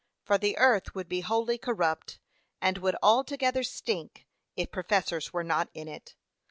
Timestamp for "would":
0.95-1.07, 2.79-2.95